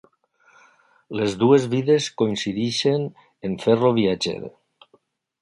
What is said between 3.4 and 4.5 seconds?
en fer-lo viatger.